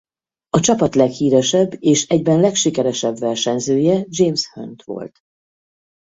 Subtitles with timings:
[0.49, 5.19] A csapat leghíresebb és egyben legsikeresebb versenyzője James Hunt volt.